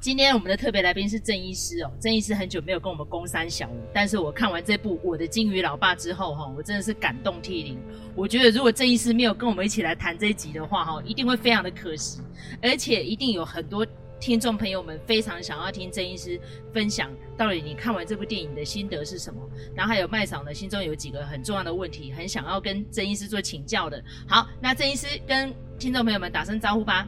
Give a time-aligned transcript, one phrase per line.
[0.00, 1.92] 今天我们的特别来宾是郑医师哦。
[2.00, 7.78] 郑医师很久没有跟我们公三小了，但是我看完这部《我的鲸鱼老爸》之后哈，我真的是感动涕零。
[8.16, 12.22] 我觉得如果郑医师没有跟我们一起来谈这一集的话哈，一定会非常的可惜，
[12.62, 13.86] 而且一定有很多
[14.18, 16.40] 听众朋友们非常想要听郑医师
[16.72, 19.38] 分享到底你看完这部电影的心得是什么。
[19.74, 24.02] 然后还有麦嫂呢，心中有几个很重要的问题，很想要跟郑医师做请教的。
[24.26, 27.06] 好，那郑医师跟听众朋友们打声招呼吧。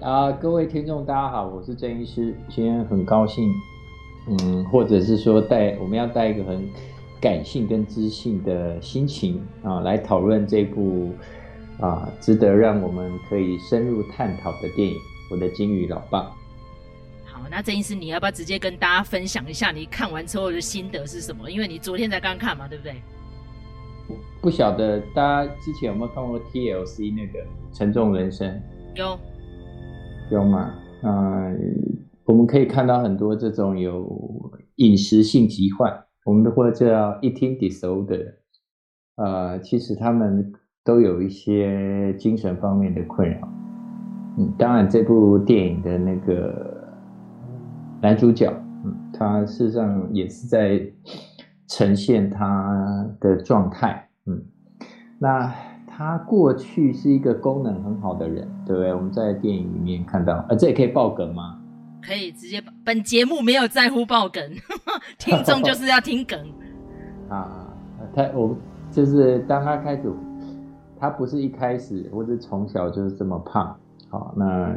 [0.00, 2.32] 啊，各位听众，大家好，我是郑医师。
[2.48, 3.52] 今天很高兴，
[4.28, 6.70] 嗯，或者是说带我们要带一个很
[7.20, 11.10] 感性跟知性的心情啊，来讨论这部
[11.80, 14.94] 啊值得让我们可以深入探讨的电影
[15.32, 16.20] 《我的金鱼老爸》。
[17.24, 21.50] 好，那郑医师，你要不要直接跟大家分享一下你看完之后的心得是什么？
[21.50, 22.94] 因为你昨天才刚看嘛，对不对？
[24.40, 27.40] 不晓得大家之前有没有看过 TLC 那个
[27.74, 28.48] 《沉重人生》？
[28.94, 29.18] 有。
[30.30, 30.70] 有吗？
[31.02, 31.54] 呃，
[32.24, 38.34] 我们可以看到很多这种有饮食性疾患，我们都会叫 eating disorder。
[39.16, 40.52] 呃，其实他们
[40.84, 43.48] 都有一些精神方面的困扰。
[44.36, 46.88] 嗯，当然这部电影的那个
[48.02, 48.52] 男主角，
[48.84, 50.80] 嗯，他事实上也是在
[51.66, 54.08] 呈现他的状态。
[54.26, 54.44] 嗯，
[55.18, 55.54] 那。
[55.98, 58.94] 他过去是一个功能很好的人，对不对？
[58.94, 61.58] 我们在电影里面看到，啊，这也可以爆梗吗？
[62.00, 62.62] 可以直接。
[62.84, 64.40] 本节目没有在乎爆梗，
[65.18, 66.38] 听众就是要听梗。
[67.28, 67.66] 啊，
[68.14, 68.56] 他我
[68.92, 70.08] 就是当他开始，
[71.00, 73.76] 他不是一开始或者从小就是这么胖，
[74.08, 74.72] 好，那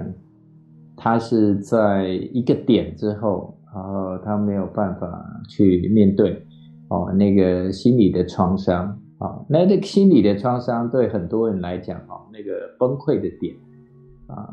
[0.98, 6.44] 他是在一个点之后，然后他没有办法去面对，
[6.90, 8.98] 哦，那个心理的创伤。
[9.22, 13.56] 啊，那这个心理的创伤对很多人来讲，哈，那个崩溃的点，
[14.26, 14.52] 啊，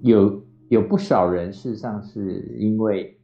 [0.00, 3.14] 有有不少人事实上是因为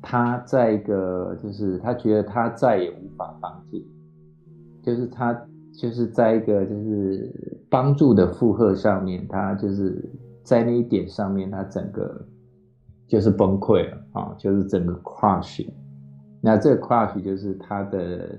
[0.00, 3.82] 他在一个，就是他觉得他再也无法帮助，
[4.84, 5.34] 就是他
[5.76, 10.08] 就是在一个就是帮助的负荷上面，他就是
[10.44, 12.24] 在那一点上面，他整个
[13.08, 15.68] 就是崩溃了啊，就是整个 crush。
[16.40, 18.38] 那这个 crush 就是他的。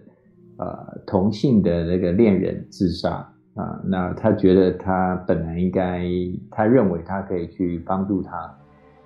[0.58, 6.06] 呃，同性的那个恋人自杀啊，那他觉得他本来应该，
[6.52, 8.38] 他认为他可以去帮助他，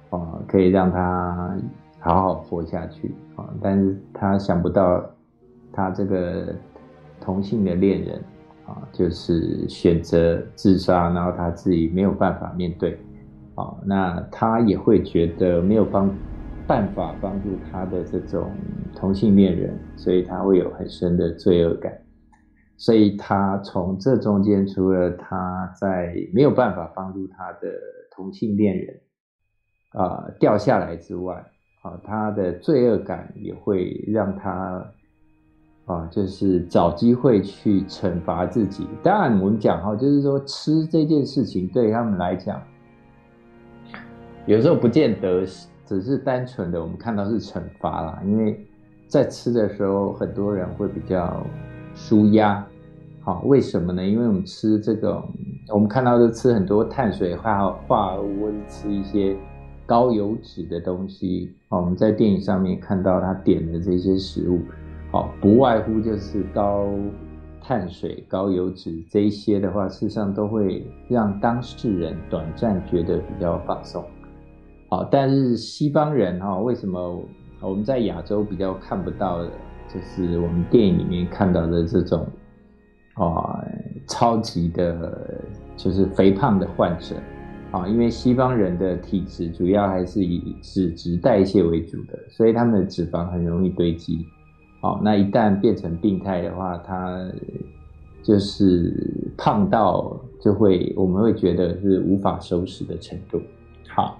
[0.10, 1.58] 啊，可以让他
[2.00, 5.04] 好好活下去啊，但是他想不到，
[5.72, 6.54] 他这个
[7.22, 8.22] 同性的恋人
[8.66, 13.00] 啊，就是选择自杀，然后他自己没有办法面对，
[13.56, 16.14] 啊，那他也会觉得没有帮。
[16.68, 18.52] 办法帮助他的这种
[18.94, 21.98] 同性恋人，所以他会有很深的罪恶感，
[22.76, 27.70] 所以他从这中间，除了他在没有办法帮助他的
[28.12, 29.00] 同性恋人
[29.94, 31.34] 啊、掉下来之外，
[31.84, 34.86] 啊、他的罪恶感也会让他
[35.86, 38.86] 啊、就是找机会去惩罚自己。
[39.02, 42.62] 当然，我们讲哈，就是说吃这件事情对他们来讲，
[44.46, 45.46] 有时候不见得。
[45.88, 48.60] 只是单纯的，我们看到是惩罚啦，因为
[49.08, 51.42] 在吃的时候，很多人会比较
[51.96, 52.64] 舒压。
[53.22, 54.06] 好，为什么呢？
[54.06, 55.24] 因为我们吃这个，
[55.74, 59.38] 我们看到是吃很多碳水化化合物，或者吃一些
[59.86, 61.56] 高油脂的东西。
[61.70, 64.60] 好，我们在电影上面看到他点的这些食物，
[65.10, 66.86] 好，不外乎就是高
[67.62, 74.04] 碳水、高油脂这一些的话，事实上都会让当事人短暂觉得比较放松。
[74.90, 77.22] 好，但是西方人哈，为什么
[77.60, 79.52] 我们在亚洲比较看不到的，
[79.94, 82.26] 就是我们电影里面看到的这种
[83.16, 83.62] 啊，
[84.08, 85.42] 超级的，
[85.76, 87.18] 就是肥胖的患者
[87.72, 94.26] 啊，因为西方人的体质主要还是以脂质代谢为主的，所以他们的脂肪很容易堆积。
[94.80, 97.30] 好，那一旦变成病态的话，他
[98.24, 103.42] 就是胖到就会，我们会觉得是无法收拾的程度。
[103.90, 104.18] 好。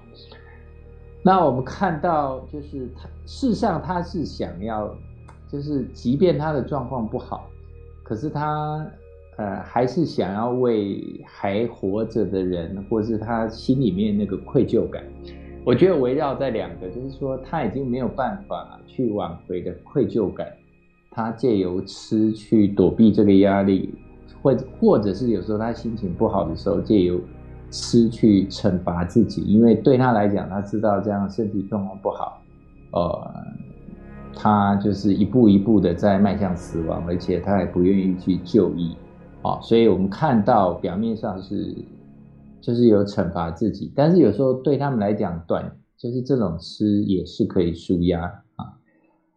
[1.22, 4.94] 那我们看到，就是他，事实上他是想要，
[5.50, 7.50] 就是即便他的状况不好，
[8.04, 8.86] 可是他，
[9.36, 15.02] 呃，还是想要为还活着的人，或是他心里面那个愧疚感。
[15.64, 20.46] 我觉得围绕在两个，就是说他已经没有办法去挽回的愧疚感，
[21.10, 23.92] 他借由吃去躲避这个压力，
[24.40, 27.20] 或者或者是有时候他心情不好的时候借由。
[27.70, 32.42] 吃去惩罚自己，因为对他来讲，他知道这样身体状况不好，
[32.92, 33.30] 呃，
[34.34, 38.96] 他就是一步一步的在迈向死亡，而且他也不愿意去就医，
[39.42, 41.74] 啊，所以我们看到表面上是，
[42.60, 48.22] 就是有惩罚自己，但是有时候对他们来讲，短就是这种吃也是可以舒压
[48.56, 48.74] 啊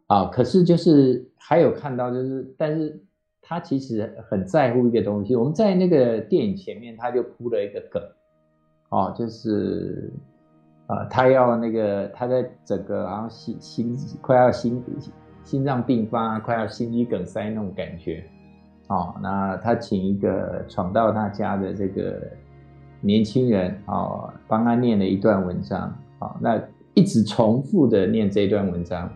[0.07, 0.25] 啊。
[0.25, 3.03] 可是就是还有看到就是，但是
[3.41, 5.35] 他其实很在乎一个东西。
[5.35, 8.01] 我们在那个电影前面，他就铺了一个梗
[8.91, 10.13] 哦，就是
[10.87, 14.83] 啊，他要那个他在整个然后心心快要心
[15.43, 18.23] 心脏病发，快要心肌梗塞那种感觉。
[18.87, 22.21] 哦，那他请一个闯到他家的这个
[22.99, 25.97] 年轻人哦，帮他念了一段文章。
[26.19, 26.61] 哦，那
[26.93, 29.09] 一直重复的念这段文章，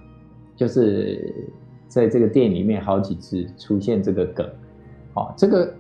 [0.56, 1.52] 就是
[1.88, 4.50] 在这个电影里面好几次出现这个梗。
[5.16, 5.72] 哦，这个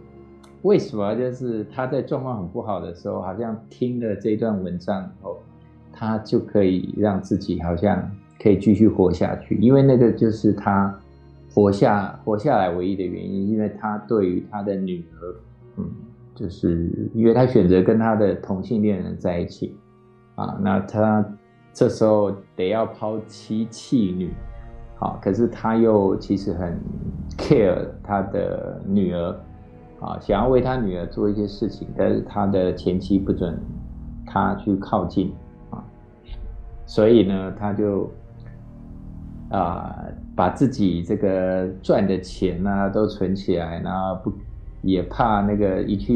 [0.66, 1.16] 为什么？
[1.16, 5.38] 就是他在状况很不好的时候，好像听了这段文章以后，
[5.94, 10.94] 他就可以让自己好像可以继续活下去，因为那个就是他。
[11.54, 15.36] 活下活下来唯一的原因，因为他对于他的女儿，
[15.78, 15.90] 嗯，
[16.36, 19.74] 就是因为他选择跟他的同性恋人在一起，
[20.36, 21.26] 啊，那他
[21.72, 24.34] 这时候得要抛妻弃女，
[24.98, 26.78] 好，可是他又其实很
[27.38, 29.34] care 他的女儿，
[30.06, 33.60] 啊，想要为他女儿做一些事情，但是他的前妻不准
[34.26, 35.34] 他去靠近，
[35.72, 35.84] 啊，
[36.86, 38.10] 所以呢，他就。
[39.52, 39.96] 啊，
[40.36, 44.34] 把自己这个赚的钱啊都存起来，然后不
[44.82, 46.16] 也怕那个一去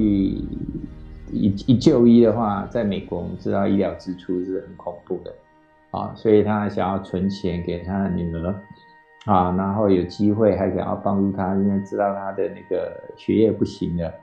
[1.32, 5.32] 一一就医的话，在美国我们知道医疗支出是很恐怖的
[5.92, 8.54] 啊，所以他想要存钱给他的女儿
[9.26, 14.14] 啊，然后有机会还想要帮助他，因为知道他的那个学业不行了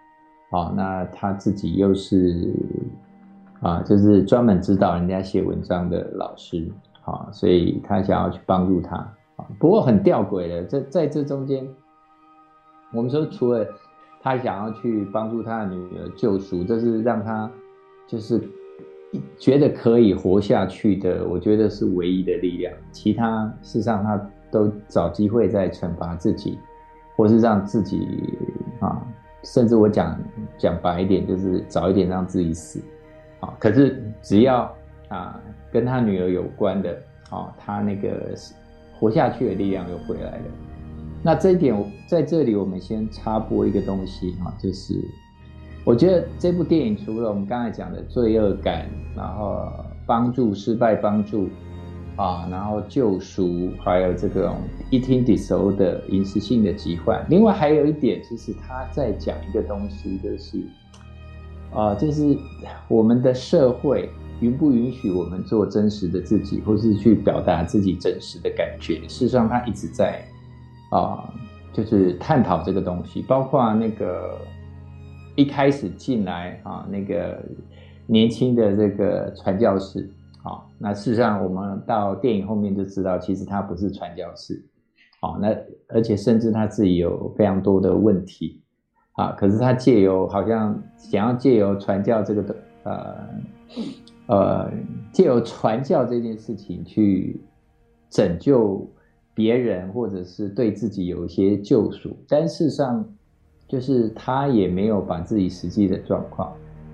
[0.50, 2.52] 啊，那他自己又是
[3.60, 6.66] 啊，就是专门指导人家写文章的老师。
[7.04, 8.96] 啊，所以他想要去帮助他
[9.36, 11.64] 啊，不过很吊诡的，在在这中间，
[12.92, 13.64] 我们说除了
[14.20, 17.48] 他想要去帮助他的女儿救赎，这是让他
[18.08, 18.42] 就是
[19.38, 22.74] 觉得可以活下去的，我觉得是唯一的力量。
[22.90, 24.20] 其他事实上他
[24.50, 26.58] 都找机会在惩罚自己，
[27.16, 28.38] 或是让自己
[28.80, 29.00] 啊，
[29.42, 30.18] 甚至我讲
[30.58, 32.80] 讲白一点，就是早一点让自己死
[33.40, 33.52] 啊。
[33.58, 34.72] 可是只要
[35.08, 35.40] 啊。
[35.72, 36.96] 跟他女儿有关的，
[37.28, 38.34] 啊，他那个
[38.98, 40.44] 活下去的力量又回来了。
[41.22, 44.94] 那这一点，在这里我们先插播一个东西哈，就是
[45.84, 49.70] 我觉得这部电影除了我们刚才讲的罪恶感，然后
[50.06, 51.46] 帮助失败帮助
[52.16, 54.52] 啊，然后救赎，还有这个
[54.90, 60.58] eating disorder 饮食性的疾患，另外还有一点，其实他在讲一个东西，就是
[61.72, 62.36] 啊，就是
[62.88, 64.10] 我们的社会。
[64.42, 68.96] 允不允许我们做真实的自己，或是去表达自己真实的感觉？
[69.08, 70.22] 事实上，他一直在
[70.90, 71.32] 啊、
[71.72, 73.22] 就是探讨这个东西。
[73.22, 74.36] 包括那个
[75.36, 77.42] 一开始进来啊，那个
[78.06, 80.06] 年轻的这个传教士，
[80.78, 84.64] 那事实上我们到电影后面就知道，其实他不是传教士。
[85.20, 85.56] 啊，那
[85.88, 88.62] 而且甚至他自己有非常多的问题
[89.12, 89.32] 啊。
[89.32, 93.16] 可是他借由好像想要借由传教这个的呃。
[94.28, 94.68] 呃，
[95.12, 97.40] 借由传教这件事情去
[98.10, 98.84] 拯救
[99.32, 103.08] 别人，或者是对自己有一些救赎，但事实上，
[103.68, 106.52] 就是他也没有把自己实际的状况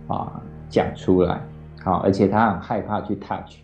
[0.08, 1.42] 啊讲出来，
[1.82, 3.60] 好，而且他很害怕去 touch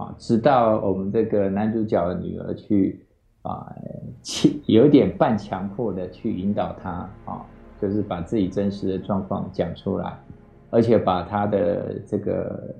[0.00, 3.04] 啊，直到我们这个男主角的女儿去
[3.42, 3.72] 啊，
[4.66, 6.90] 有点半强迫的去引导他
[7.24, 7.44] 啊，
[7.80, 10.18] 就是把自己真实的状况讲出来，
[10.70, 12.74] 而且把他的这个。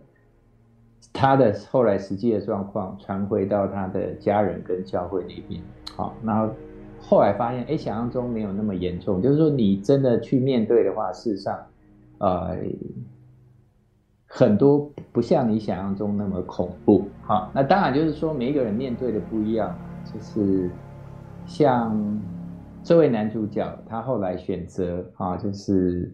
[1.12, 5.61] 他的后来实际的状况传回到他的家人跟教会那边，
[5.97, 6.54] 好，然后
[7.00, 11.59] 后来发现，哎，想象中没有那么严重，就是说你真的去面对的话，事实上，
[12.18, 12.56] 呃，
[14.32, 20.70] 很多不像你想象中那么恐怖，好，那当然就是说每一个人面对的不一样，就是
[21.46, 21.92] 像
[22.84, 26.10] 这位男主角，他后来选择啊，就是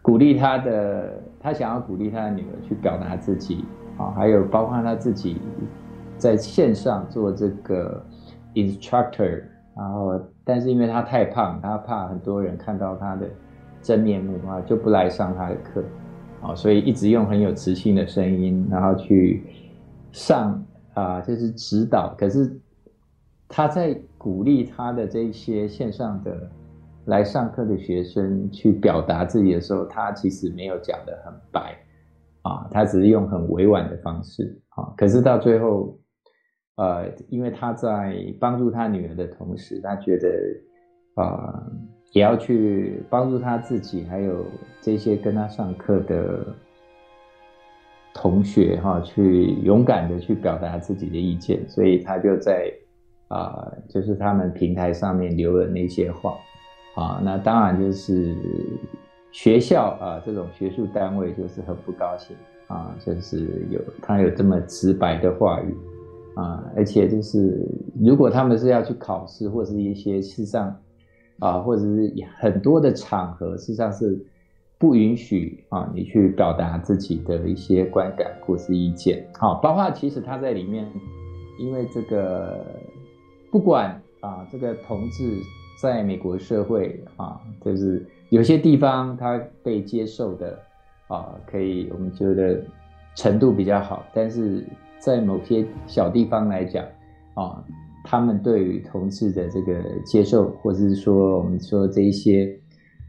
[0.00, 3.66] 鼓励他的，他想要鼓励他的女儿去表达自己。
[3.98, 5.38] 啊，还有包括他自己
[6.16, 8.02] 在线上做这个
[8.54, 9.42] instructor，
[9.76, 13.28] 然后但是因为他太胖，他怕很多人看到他的
[13.82, 15.84] 真面目啊，就不来上他的课，
[16.42, 19.42] 啊，所以一直用很有磁性的声音，然后去
[20.12, 22.14] 上啊，就是指导。
[22.18, 22.58] 可是
[23.48, 26.50] 他在鼓励他的这些线上的
[27.06, 31.76] 来上课的学生去表达自己的时候，他其实没有讲得很白。
[32.42, 35.98] 啊，他只是用很委婉的方式啊，可是到最后，
[36.76, 40.26] 呃，因为他在帮助他女儿的同时，他觉得
[41.16, 41.62] 啊、
[42.12, 44.44] 也要去帮助他自己，还有
[44.80, 46.44] 这些跟他上课的
[48.12, 52.72] 同学哈去勇敢的去表达自己的意见，所以他就在
[53.28, 56.34] 啊、就是他们平台上面留了那些话
[56.96, 58.34] 啊，那当然就是
[59.30, 62.36] 学校啊这种学术单位就是很不高兴
[62.66, 65.72] 啊，就是有他有这么直白的话语
[66.34, 67.64] 啊，而且就是
[68.00, 70.76] 如果他们是要去考试或是一些事实上
[71.40, 74.18] 啊，或者是很多的场合，事实上是。
[74.80, 80.90] 不允许啊，你去表达自己的一些观感或是意见，好，包括其实他在里面，
[81.58, 82.64] 因为这个
[83.50, 85.38] 不管啊，这个同志
[85.82, 90.58] 在美国社会啊，就是有些地方他被接受的
[91.08, 92.64] 啊，可以我们觉得
[93.14, 94.64] 程度比较好，但是
[94.98, 96.82] 在某些小地方来讲
[97.34, 97.62] 啊，
[98.04, 102.58] 他们对于同志的这个接受，或者是说我们说这一些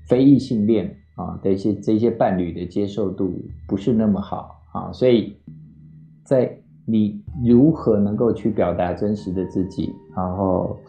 [0.08, 0.96] 非异性恋。
[1.16, 5.36] 啊，的一些这些伴侣的接受度不是那么好啊，所以
[6.24, 10.80] 在你如何能够去表达真实的自己，然后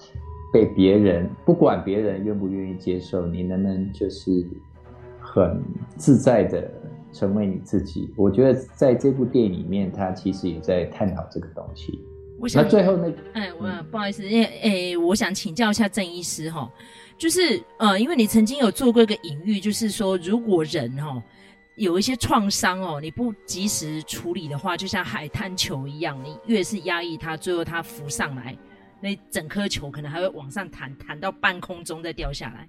[0.52, 4.30] 被别人不管别人愿不愿意接受，你能不能就是
[5.20, 5.60] 很
[5.96, 6.70] 自在的
[7.12, 8.08] 成为你自己？
[8.16, 11.98] 我觉得在这部电影里面，他其实也在探讨这个东西。
[12.42, 14.44] 我想那最后那哎，我不好意思，因为
[14.94, 16.68] 哎，我想请教一下郑医师哈。
[17.16, 21.22] 就是呃，因为你曾经有做过一个隐喻，就是说，如果人哦
[21.76, 28.58] 有一些创伤哦，你不及时处理的话，就像海滩球一样，你越是压抑它，最后它浮上来，
[29.00, 32.68] 那整颗球可能还会往上弹，弹到半空中再掉下来。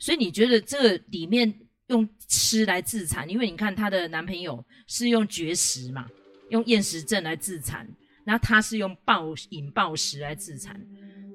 [0.00, 1.54] 所以你觉得这里面
[1.86, 6.06] 用吃来自残，因为你看她的男朋友是用绝食嘛，
[6.48, 7.88] 用厌食症来自残，
[8.24, 10.80] 那他是用暴饮暴食来自残。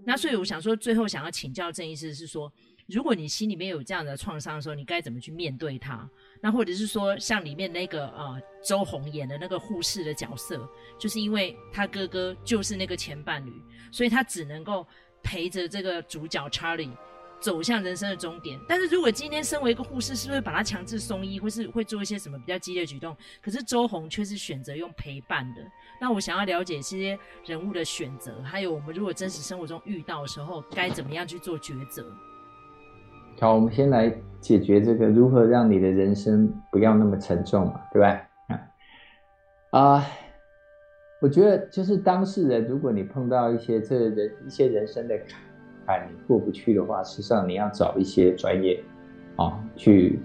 [0.05, 2.51] 那所以我想说，最后想要请教郑医师是说，
[2.87, 6.09] 如果你心里面有这样的创伤的时候，你该怎么去面对它？
[6.41, 10.65] 那或者是说，像里面那个呃周鸿演的那个护士的角色，
[10.97, 13.51] 就是因为他哥哥就是那个前伴侣，
[13.91, 14.87] 所以他只能够
[15.21, 16.95] 陪着这个主角 Charlie
[17.39, 18.59] 走向人生的终点。
[18.67, 23.15] 但是如果今天身为一个护士，是不是把他强制送医，或是会做一些什么比较激烈的举动？
[23.41, 25.61] 可是周红却是选择用陪伴的。
[25.99, 32.05] 那我想要了解这些人物的选择，还有我们如果真实生活中遇到的时候，该怎么样去做抉择？
[33.39, 38.21] 好，我们先来解决这个如何让你的人生不要那么沉重嘛，对吧？
[39.71, 40.03] 啊，
[41.21, 45.39] 我觉得就是当事人，如果你碰到一些这人一些人生的坎
[45.87, 48.79] 坎，你过不去的话，实际上你要找一些专业
[49.37, 50.19] 啊去。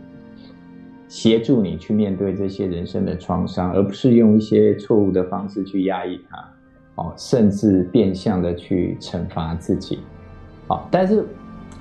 [1.08, 6.48] 协助你去面对这些人生的创伤，而不是用一些错误的方式去压抑它，
[6.94, 9.98] 哦，甚至变相的去惩罚自己，
[10.66, 11.22] 好，但是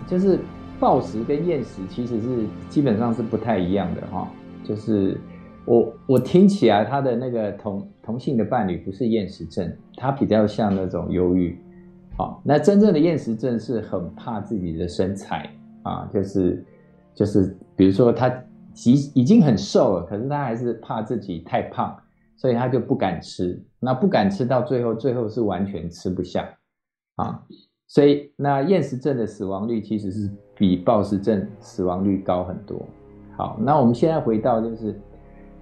[0.05, 0.37] 就是
[0.81, 4.29] 暴食跟厌食其实是基本上是不太一样的哈，
[4.65, 5.17] 就是
[5.63, 11.57] 我我听起来他的那个同同性的伴侣不是厌食症，他比较像那种忧郁，
[12.21, 15.49] 好，那真正的厌食症是很怕自己的身材
[15.81, 16.63] 啊，就是
[17.15, 18.31] 就是比如说他。
[18.85, 21.93] 已已经很瘦了，可是他还是怕自己太胖，
[22.37, 23.61] 所以他就不敢吃。
[23.81, 26.47] 那不敢吃到最后，最后是完全吃不下
[27.17, 27.43] 啊。
[27.85, 32.81] 所以那厌食症的死亡率其实是比暴食症死亡率高很多。
[33.35, 34.97] 好，那我们现在回到就是，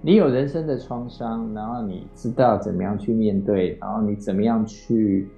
[0.00, 5.28] 你有人生的创伤，然后你知道怎么样去面对，然后你怎么样去。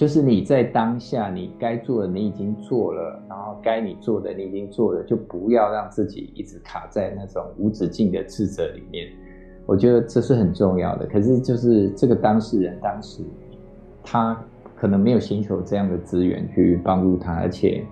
[0.00, 9.08] 就是你在当下，你该做的你已经做了，然后该你做的你已经做了，就不要让自己一直卡在那种无止境的自责里面。
[9.66, 11.04] 我觉得这是很重要的。
[11.04, 13.22] 可是就是这个当事人当时
[14.02, 14.34] 他
[14.74, 17.84] 可能没有寻求这样的资源去帮助他，而且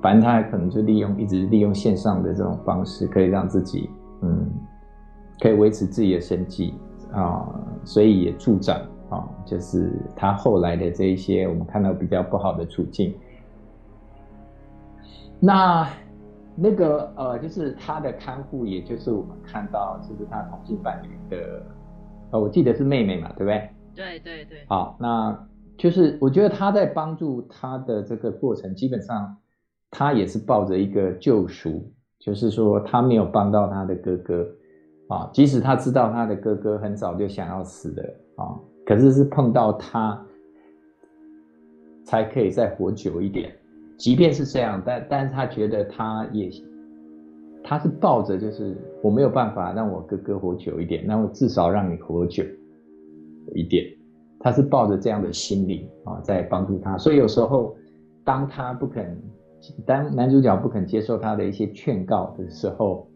[0.00, 4.48] 反正他还可能就利用一直利用线上的这种方式，可以让自己嗯
[5.40, 6.74] 可以维持自己的生计
[7.10, 8.80] 啊，所以也助长。
[9.12, 13.14] 啊，就是他后来的这一些，我们看到比较不好的处境。
[15.38, 15.86] 那
[16.56, 21.62] 那个呃，就是他的看护，也就是我们看到，就是他同性伴侣的，
[22.30, 23.68] 呃，我记得是妹妹嘛，对不对？
[23.94, 24.64] 对对对。
[24.68, 29.36] 好，那就是我觉得他在帮助他的这个过程，基本上
[29.90, 34.46] 他也是抱着一个救赎，就是说他没有帮到他的哥哥
[35.08, 38.02] 啊，即使他知道他的哥哥很早就想要死了
[38.36, 38.56] 啊。
[38.84, 40.20] 可是是碰到他，
[42.04, 43.52] 才可以再活久一点。
[43.96, 46.50] 即便是这样，但但是他觉得他也，
[47.62, 52.42] 他是抱着就是我没有办法让我哥哥活久一点，那我至少让你活久
[53.54, 53.84] 一点。
[54.40, 56.98] 他是抱着这样的心理啊，在帮助他。
[56.98, 57.76] 所以有时候，
[58.24, 59.16] 当他不肯，
[59.86, 63.08] 当男主角不肯接受他的一些劝告的时候，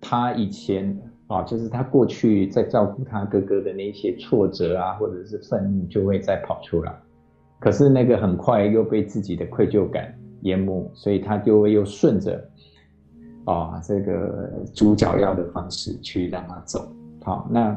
[0.00, 6.94] 他以前啊，就是他过去在照顾他哥哥的那些挫折啊，或者是愤怒，就会再跑出来。
[7.58, 12.46] 可是那个很快又被自己的愧疚感淹没，所以他就会又顺着
[13.44, 16.86] 啊这个主角要的方式去让他走。
[17.22, 17.74] 好，那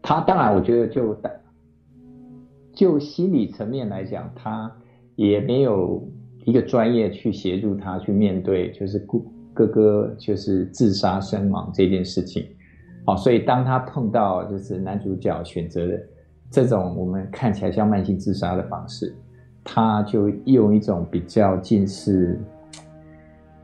[0.00, 1.14] 他当然我觉得就
[2.72, 4.74] 就心理层面来讲，他
[5.16, 6.02] 也没有
[6.46, 8.98] 一个专业去协助他去面对，就是
[9.52, 12.46] 哥哥就是自杀身亡这件事情。
[13.06, 16.00] 好，所以当他碰到就是男主角选择的
[16.50, 19.16] 这种我们看起来像慢性自杀的方式，
[19.64, 22.38] 他就用一种比较近似，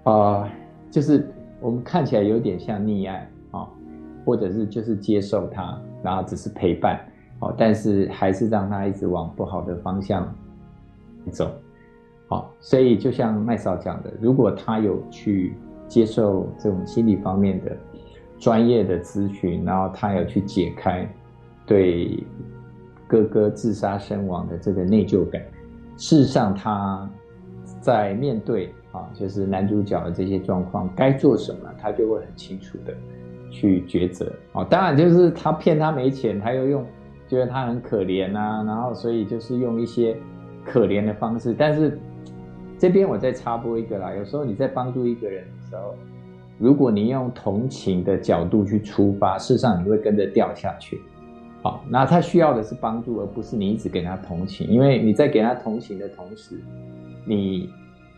[0.04, 0.50] 啊、
[0.90, 1.28] 就是
[1.60, 3.68] 我们看起来有点像溺爱啊，
[4.24, 6.98] 或者是就是接受他，然后只是陪伴，
[7.40, 10.34] 哦，但是还是让他一直往不好的方向
[11.30, 11.50] 走。
[12.26, 15.54] 好，所以就像麦嫂讲的，如果他有去
[15.86, 17.76] 接受这种心理方面的。
[18.38, 21.08] 专业的咨询，然后他有去解开
[21.64, 22.22] 对
[23.06, 25.42] 哥哥自杀身亡的这个内疚感。
[25.96, 27.08] 事实上，他
[27.80, 32.92] 在面对啊，就是男主角的这些状况，该做什么，他就会很清楚的
[33.50, 34.30] 去抉择。
[34.52, 36.84] 哦，当然就是他骗他没钱，他又用
[37.26, 40.14] 觉得他很可怜啊，然后所以就是用一些
[40.64, 41.54] 可怜的方式。
[41.56, 41.98] 但是
[42.78, 45.94] 这边我再插播一个啦，有时候你在帮助一个人的时候。
[46.58, 51.00] 如果你用同情的角度去出发，事实上你会跟着掉下去。
[51.62, 54.66] 好，那他需要的是帮助，而不是你一直给他同情。
[54.68, 56.60] 因为你在给他同情的同时，
[57.26, 57.68] 你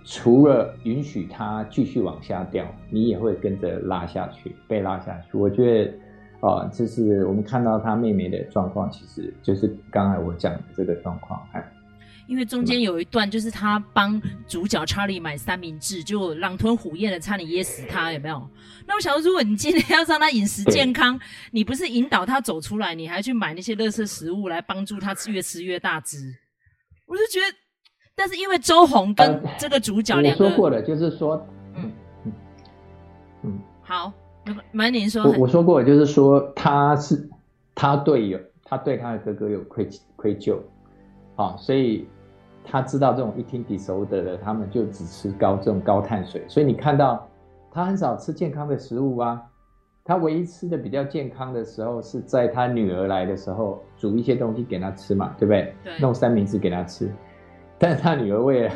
[0.05, 5.37] 除了允许他继续往下掉，你也会跟着拉下去，被拉下去。
[5.39, 5.91] 我觉得，
[6.41, 11.41] 啊、呃，就是我们看到他妹妹的状况，其实就是刚才我讲的这个状况。
[12.29, 18.49] 因为中间有一段，就是他帮主角查理买三明治，就狼吞虎咽的差点噎死他，有没有？
[18.87, 21.19] 那我想说，如果你今天要让他饮食健康，
[21.53, 26.19] 你不是引导他走出来，你还去买那些垃圾食物来帮助他，越吃越大只，
[27.07, 27.57] 我就觉得。
[28.15, 31.93] 但是因为周红跟这个主角两个，我说过了，就是说，嗯
[32.27, 32.33] 嗯
[33.45, 34.13] 嗯，好，
[34.71, 37.27] 满您说，我我说过了，就是说他是
[37.75, 40.59] 他对有他对他的哥哥有愧愧疚，
[41.35, 42.07] 啊，所以。
[42.71, 47.27] 他知道这种 eating disorder 的，他们就只吃高这种高碳水，所以你看到
[47.71, 49.43] 他很少吃健康的食物啊。
[50.05, 55.75] 他唯一吃的比较健康的时候，是在他女儿来的时候煮一些东西给他吃嘛，对不对？
[55.85, 55.99] 对。
[56.01, 57.11] 弄三明治给他吃，
[57.79, 58.75] 但是他女儿为了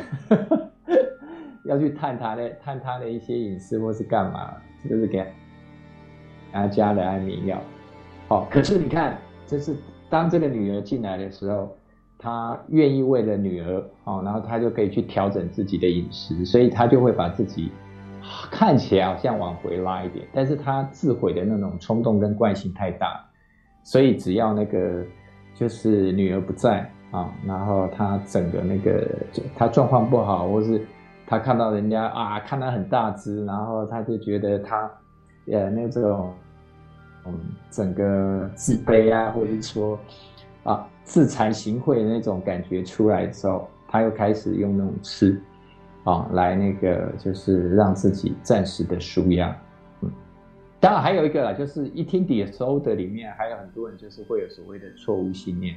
[1.65, 4.53] 要去探他的探他的一些隐私或是干嘛，
[4.89, 5.25] 就是给
[6.51, 7.59] 他加了安眠药。
[8.27, 9.75] 好，可是你看，就是
[10.09, 11.75] 当这个女儿进来的时候。
[12.23, 17.69] 他愿意为了女儿，哦，然后他就可以去调整自己的饮食，所以他就会把自己
[18.49, 23.21] 看起来好像往回拉一点，但是他自毁的那种冲动跟惯性太大，
[23.83, 25.03] 所以只要那个
[25.53, 29.05] 就是女儿不在啊，然后他整个那个
[29.57, 30.81] 他状况不好，或是
[31.27, 34.89] 他看到人家啊看他很大只，然后他就觉得他
[35.51, 36.33] 呃那种
[37.25, 37.33] 嗯
[37.69, 39.99] 整个自卑啊，或者是说
[40.63, 40.89] 啊。
[41.05, 45.37] 自惭形秽的那种感觉出来之后，他又开始用那种吃，
[46.05, 49.53] 啊，来那个就是让自己暂时的舒压。
[49.99, 50.09] 嗯，
[50.79, 55.75] 当然还有一个啦，就是 eating disorder 里面还有很多人就是会有所谓的错误信念，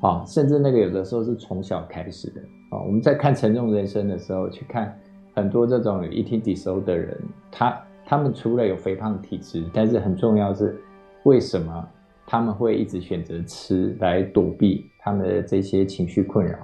[0.00, 2.40] 啊，甚至那个有的时候是从小开始的。
[2.70, 4.96] 啊，我们在看《沉重人生》的时候，去看
[5.34, 10.80] 很多这种 eating disorder 的人，他他们除了有肥胖体质，但是很重要是
[11.24, 11.88] 为什么？
[12.30, 16.56] 他们会一直选择吃来躲避他们的这些情绪困扰，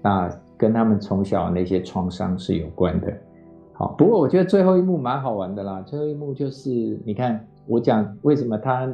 [0.00, 3.12] 那跟他们从小那些创伤是有关的。
[3.74, 5.82] 好，不过我觉得最后一幕蛮好玩的啦。
[5.82, 8.90] 最后一幕就是你看，我讲为什么他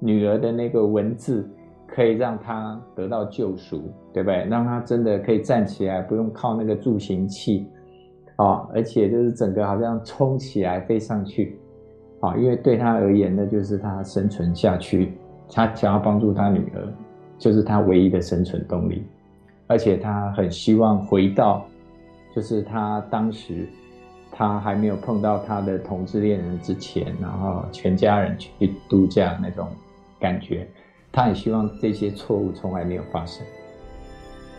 [0.00, 1.48] 女儿的那个文字
[1.86, 4.44] 可以让他得到救赎，对不对？
[4.46, 7.64] 让他真的可以站起来，不用靠那个助行器
[8.34, 11.60] 啊，而且就是整个好像冲起来飞上去
[12.18, 15.16] 啊，因为对他而言，那就是他生存下去。
[15.50, 16.92] 他想要帮助他女儿，
[17.38, 19.02] 就是他唯一的生存动力，
[19.66, 21.66] 而且他很希望回到，
[22.34, 23.68] 就是他当时
[24.30, 29.68] 他还没有碰到他的同志恋人之前，然后全家人去度假那种
[30.20, 30.68] 感觉，
[31.10, 33.44] 他很希望这些错误从来没有发生。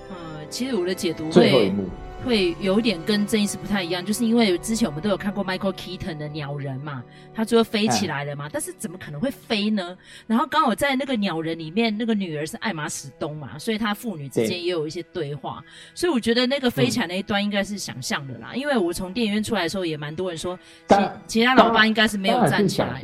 [0.10, 0.16] 呃，
[0.50, 1.84] 其实我的解读最后一幕。
[2.26, 7.04] 会有点跟正义是不太一样，就是因为之前我们都有看过 Michael Keaton 的鸟人嘛，
[7.34, 9.98] 他最后飞起来了嘛，嗯、但是怎么可能会飞呢？
[10.28, 18.50] 然后刚好在那个鸟人里面，那个女儿是艾玛史东嘛，所以她父女之间也有一些对话，对，所以我觉得那个飞起来那一段应该是想象的啦。
[18.54, 20.96] 嗯、因为我从电影院出来的时候，也蛮多人说，其
[21.28, 23.00] 其他老爸应该是没有站起来。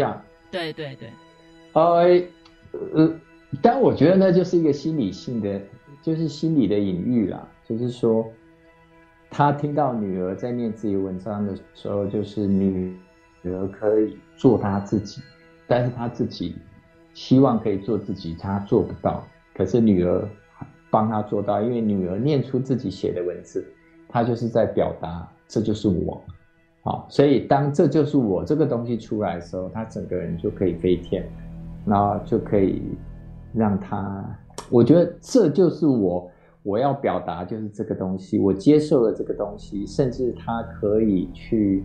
[0.51, 1.09] 对对对。
[1.73, 2.21] 呃
[2.93, 3.19] 呃，
[3.61, 5.61] 但我觉得那，就是一个心理性的，
[6.01, 7.45] 就是心理的隐喻啦。
[7.67, 8.31] 就是说，
[9.37, 12.97] 他听到女儿在念自己文章的时候，就是女
[13.43, 15.21] 儿可以做她自己，
[15.67, 16.55] 但是他自己
[17.13, 19.21] 希望可以做自己，他做不到。
[19.53, 20.25] 可是女儿
[20.89, 23.65] 帮他做到，因为女儿念出自己写的文字，
[24.07, 26.23] 他就是在表达，这就是我。
[26.81, 31.29] 好，所以当这就是我这个东西出来的时候，他整个人就可以飞天，
[31.85, 32.81] 然后就可以
[33.53, 34.23] 让他，
[34.69, 36.31] 我觉得这就是我
[36.65, 41.83] 我要表达就是这个东西，我接受了这个东西，甚至他可以去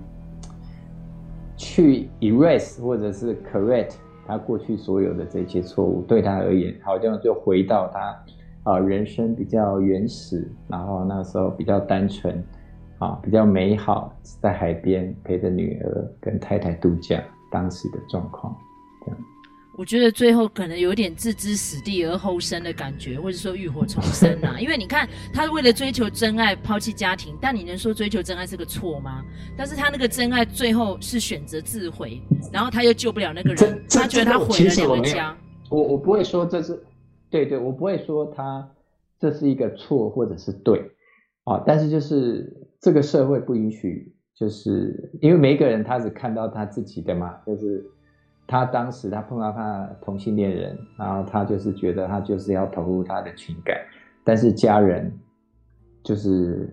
[1.54, 8.24] 去 erase 或者是 correct 他过去所有的这些错误，对他而言，好像就回到他
[8.62, 12.42] 啊、人生比较原始，然后那时候比较单纯。
[13.00, 14.12] 啊，比较美好，
[14.42, 17.18] 在海边陪着女儿跟太太度假，
[17.50, 18.54] 当时的状况，
[19.80, 24.60] 我觉得最后可能有点置之死地而后生的感觉，或者说浴火重生啊。
[24.60, 29.24] 因为你看，他为了追求真爱抛弃家庭，但你能说追求真爱是个错吗？
[29.56, 32.20] 但是他那个真爱最后是选择自毁，
[32.52, 35.34] 然后他又救不了那个人，他觉得他毁了两个家。
[35.70, 36.78] 我我不会说这是
[37.30, 38.70] 对对，我不会说他
[39.18, 40.90] 这是一个错或者是对
[41.44, 42.54] 啊，但是就是。
[42.82, 47.84] 这个社会不允许，就是因为每一个人他只看到他自己的嘛，就是
[48.50, 53.76] 他当时他碰到他同性恋人，然后他就是觉得他就是要投入他的情感，
[54.24, 55.10] 但是家人
[56.02, 56.68] 就是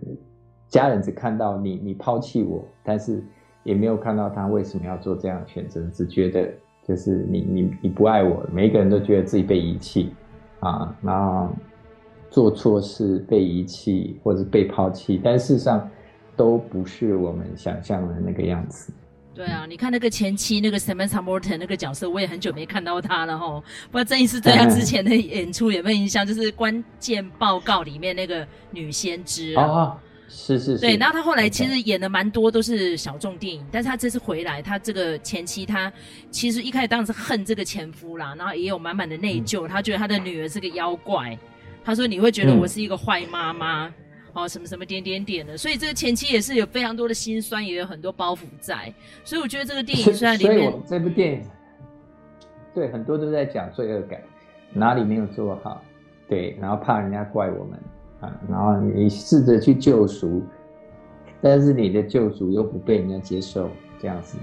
[0.68, 3.24] 家人只看到你你抛弃我，但是
[3.63, 6.52] 也没有看到他为什么要做这样的选择，只觉得
[6.84, 10.12] 就是你你你不爱我，每一个人都觉得自己被遗弃
[10.62, 11.50] 啊，然后
[12.32, 15.88] 做错事被遗弃或者是被抛弃，但事实上。
[16.38, 18.94] 都不是我们想象的那个样子。
[19.38, 23.63] 对啊，你看那个前妻那个 Samantha Morton 那个角色，我也很久没看到他了哈。
[23.91, 26.26] 不知道郑医师对他之前的演出有没有印象？
[26.26, 30.80] 就是关键报告里面那个女先知啊，哦，是是是。
[30.80, 35.93] 对，然后他后来其实演的蛮多都是小众电影，但是他这次回来，他这个前妻他
[36.32, 41.38] 其实一开始当然是恨这个前夫啦，然后也有满满的内疚，嗯，他觉得他的女儿是个妖怪，
[41.86, 43.86] 他说你会觉得我是一个坏妈妈。
[43.86, 43.93] 嗯
[44.38, 51.41] 哦，什么什么点点点的，所以这个前期也是有非常多的辛酸，也有很多包袱在，所以我觉得这个电影虽然里面，所以我这部电影，
[52.76, 54.21] 对很多都在讲罪恶感，
[54.73, 55.82] 哪里没有做好，
[56.30, 57.80] 对，然后怕人家怪我们
[58.21, 60.43] 啊，然后你试着去救赎，
[61.41, 64.38] 但是你的救赎又不被人家接受，这样子。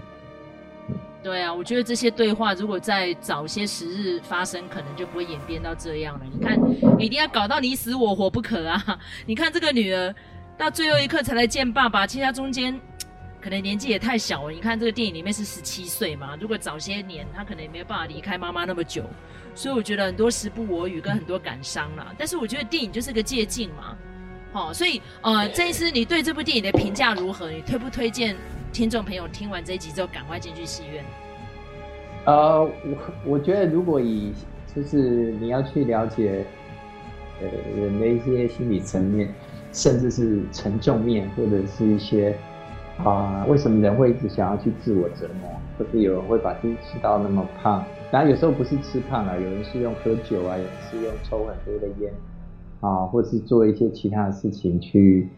[1.25, 6.27] 对啊，我觉得这些对话如果在早些时日发生，可能就不会演变到这样了。
[6.31, 6.59] 你看，
[7.01, 9.01] 一定要搞到你死我活不可啊！
[9.25, 10.15] 你看这个女儿
[10.59, 12.79] 到最后一刻才来见爸爸，其实她中间
[13.41, 14.53] 可能年纪也太小了。
[14.53, 19.03] 你看这个电影里面是十七岁嘛，如果早些年，她可能也没有办法离开妈妈那么久。
[19.55, 22.13] 所以我觉得很多时不我与跟很多感伤啦。
[22.19, 23.97] 但是我觉得电影就是个借镜嘛，
[24.53, 27.51] 好、哦，所以呃，这一次，你对这部电影的评价如何？
[27.51, 28.37] 你推不推荐？
[28.75, 31.05] 听众朋友听完这一集之后，赶快进去戏院。
[32.27, 32.71] 呃，我
[33.25, 34.33] 我觉得，如果以
[34.75, 36.45] 就是你要去了解
[37.41, 37.47] 呃
[37.81, 39.33] 人的一些心理层面，
[39.73, 42.37] 甚至是沉重面，或者是一些
[42.99, 47.85] 啊、呃，为什么人会一直想要去自我折磨，或是有人会把自己吃到那么胖？
[48.11, 52.13] 当然有时候不是吃胖了，有人是用喝酒啊，有人是用抽很多的烟
[52.81, 55.29] 啊，或是做一些其他的事情去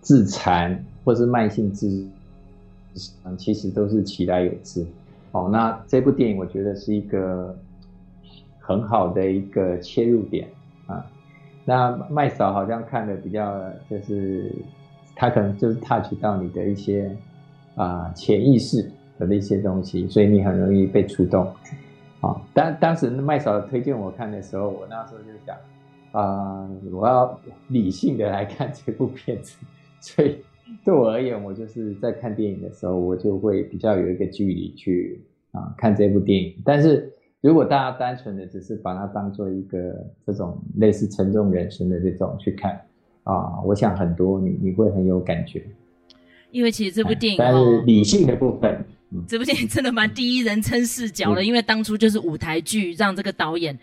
[0.00, 2.08] 自残，或是慢性自。
[3.24, 4.86] 嗯，其实都是其来有之。
[5.30, 7.56] 哦，那这部电影我觉得是一个
[8.58, 10.46] 很好的一个切入点
[10.86, 11.02] 啊。
[11.64, 14.52] 那麦嫂好像看的比较，就是
[15.16, 17.16] 他可能就是 touch 到你的一些
[17.76, 21.46] 啊潜意识的一些东西，所以你很容易被触动。
[22.20, 25.56] 啊，当当时麦嫂推荐我看的时候，我那时候就想
[26.12, 29.56] 啊，我要理性的来看这部片子，
[29.98, 30.36] 所以。
[30.84, 36.54] 对我而言，我就是在看电影的时候，我就会比较有一个距离去啊看这部电影。
[36.64, 42.80] 但是如果大家单纯的只是把它当做一个这种类似沉重人生的这种去看
[43.24, 45.62] 啊，我想很多你你会很有感觉。
[46.50, 53.78] 因为其实这部电影，但是理性的部分，嗯、这部电影真的蛮第一人称视角的，嗯，因为当初就是舞台剧让这个导演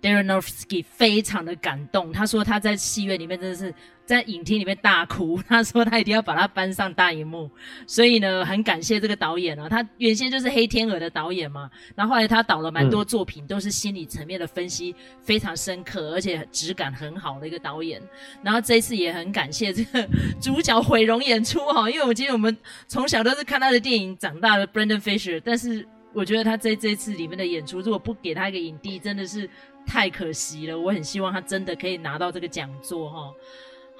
[0.00, 3.74] Darren Aronofsky 非常的感动，他说他在戏院里面真的是。
[4.04, 7.48] 在影厅里面大哭， 他说他一定要把它搬上大荧幕，
[7.86, 9.68] 所以呢，很感谢这个导演啊。
[9.68, 18.02] 他原先就是《黑天鹅》的导演嘛，然后后来他导了蛮多作品，都是心理层面的分析非常深刻，而且质感很好的一个导演。
[18.42, 20.06] 然后这一次也很感谢这个
[20.40, 22.54] 主角毁容演出哈，因为我们今天我们
[22.88, 29.48] 从小都是看他的电影长大的 Brendan Fraser，但是我觉得他这这次里面的演出，如果不给他一个影帝，真的是
[29.86, 30.78] 太可惜了。
[30.78, 33.34] 我很希望他真的可以拿到这个讲座哈。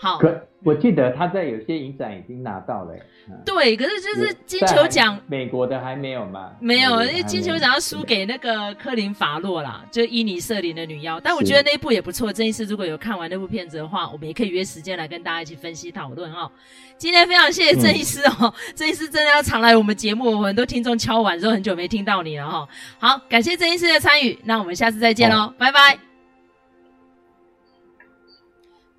[0.03, 2.93] 好，可我记得他在有些影展已经拿到了。
[3.29, 6.51] 嗯、对，可是就是金球奖，美国的还没有吗？
[6.59, 11.21] 没有，因为金球奖要输给那个科林法洛啦，就伊尼瑟琳的女妖。
[11.21, 12.33] 但我觉得那一部也不错。
[12.33, 16.51] 郑医师如果有看完那部片子的话，我们也可以约时间来跟大家一起分析讨论哦。
[16.99, 22.69] 今天非常谢谢郑医师哦，郑、嗯、 医师真的要常来我们节目，我们很多听众敲碗说很久没听到你了哈。
[22.99, 26.12] 好，感谢郑医师的参与，那我们下次再见喽，拜拜。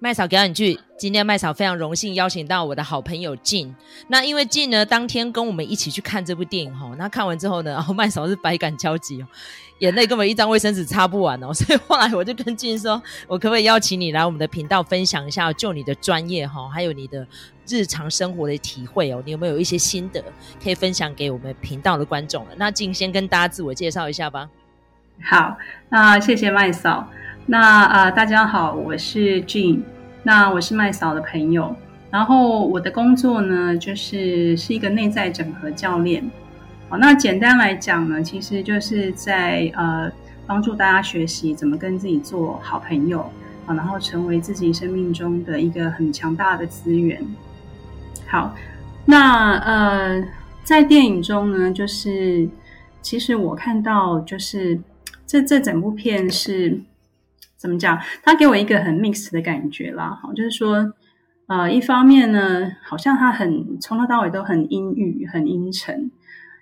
[0.03, 3.73] 麦嫂表演剧，今天麦嫂非常荣幸邀请到我的好朋友静。
[4.09, 9.27] 那因为静呢，当天跟我们一起去看这部电影哈，那看完之后呢， 麦嫂是百感交集哦，
[9.79, 17.25] 眼泪根本一张卫生纸擦不完哦， 所以后来我就跟静说，我可不可以邀请你来我们的频道分享一下，就你的专业哈，还有你的
[17.65, 20.21] 日常生活的体会哦，你有没有一些心得
[20.61, 22.51] 可以分享给我们频道的观众了？
[22.57, 24.49] 那静先跟大家自我介绍一下吧。
[25.23, 25.55] 好，
[25.87, 27.07] 那谢谢麦嫂。
[27.45, 29.81] 那呃，大家好，我是 Jin。
[30.25, 31.75] 那我是麦嫂的朋友，
[32.09, 36.23] 然后我的工作呢，就是是一个内在整合教练。
[36.87, 40.09] 好，那简单来讲呢，其实就是在呃
[40.47, 43.19] 帮助大家学习怎么跟自己做好朋友
[43.65, 47.21] 啊，然后成为自己生命中的一个很强大的资源。
[48.25, 48.55] 好，
[49.03, 50.23] 那呃
[50.63, 52.47] 在电影中呢，就是
[53.01, 54.79] 其实我看到就是
[55.27, 56.79] 这这整部片是。
[57.63, 57.97] 怎么讲？
[58.21, 60.93] 他给我一个很 mix 的感觉啦，好，就是说，
[61.47, 66.11] 呃，一方面呢，好像他很从头到尾都很阴郁、很阴沉，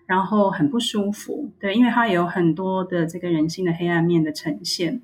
[0.06, 5.02] 然后很不舒服，对，因为他有很多的这个人性的黑暗面的呈现。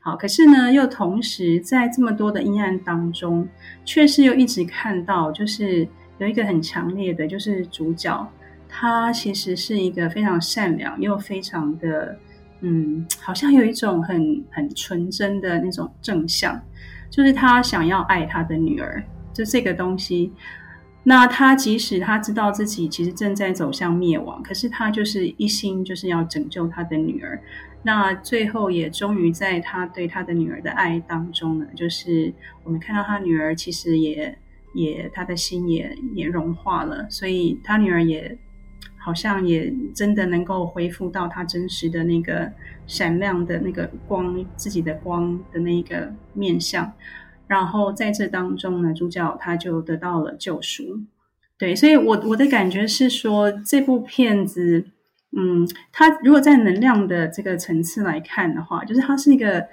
[0.00, 3.48] 好，可是呢，又同时在这么多的阴暗当中，
[3.84, 5.86] 却是又一直看到，就是
[6.18, 8.28] 有一个很强烈的，就是主角，
[8.68, 12.18] 他其实是一个非常善良又非常的。
[12.60, 16.60] 嗯，好像有一种很很纯真的那种正向，
[17.10, 20.32] 就是他想要爱他的女儿，就这个东西。
[21.04, 27.40] 那他即使他知道自己其实正在走向灭亡，可是他就是一心就是要拯救他的女儿。
[27.82, 32.32] 那最后也终于在他对他的女儿的爱当中呢，就是
[32.64, 34.36] 我们看到他女儿其实也
[34.74, 38.36] 也他的心也也融化了，所以他女儿也。
[39.06, 42.50] 好像也真的能够恢复到他真实的那个
[42.88, 46.92] 闪亮的那个光，自己的光的那个面相。
[47.46, 51.02] 然后在这当中呢，主角他就得到了救赎。
[51.56, 54.84] 对，所以我我的感觉是说，这部片子，
[55.36, 59.68] 嗯，它如果在能量的这个层次来看的话，就是它是一个，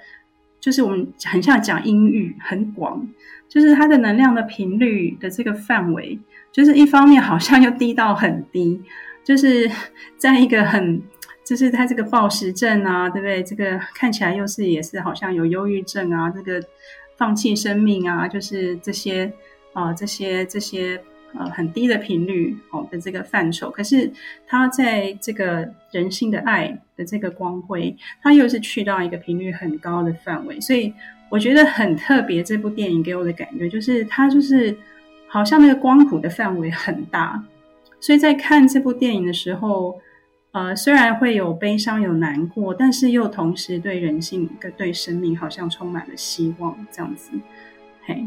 [0.60, 3.04] 就是我们很像讲音域很广，
[3.48, 6.20] 就是它的能量的频率的这个范围，
[6.52, 8.80] 就是一方面好像又低到很低。
[9.24, 9.70] 就是
[10.18, 11.02] 在一个很，
[11.44, 13.42] 就是他这个暴食症啊，对不对？
[13.42, 16.62] 这个看起来又是也是好像有忧郁症啊，这个
[17.16, 19.32] 放弃生命啊，就是这些
[19.72, 21.00] 啊、这些这些
[21.34, 23.68] 呃很低的频率哦的这个范畴。
[23.70, 24.10] 可是
[24.46, 30.92] 他在这个人性的爱的这个光辉，他又是去到一个频率很高的范围，所以
[31.28, 32.42] 我觉得很特别。
[32.42, 34.76] 这部电影给我的感觉就是，它就是
[35.26, 37.42] 好像那个光谱的范围很大。
[38.04, 39.98] 所以在看这部电影的时候，
[40.52, 47.30] 呃，虽然会有悲伤、有难过，但是又同时对人性跟对生命好像充满了希望，这样子，
[48.04, 48.26] 嘿。